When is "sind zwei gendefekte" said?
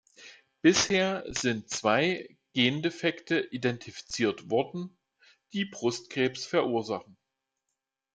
1.27-3.39